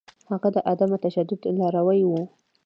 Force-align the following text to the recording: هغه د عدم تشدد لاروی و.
هغه 0.29 0.49
د 0.55 0.57
عدم 0.69 0.91
تشدد 1.05 1.41
لاروی 1.59 2.01
و. 2.05 2.11